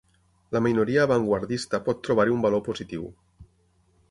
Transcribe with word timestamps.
La 0.55 0.61
minoria 0.67 1.03
avantguardista 1.03 1.83
pot 1.89 2.01
trobar-hi 2.09 2.35
un 2.39 2.43
valor 2.47 2.65
positiu. 2.71 3.07